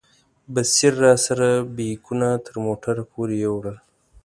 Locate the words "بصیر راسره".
0.53-1.49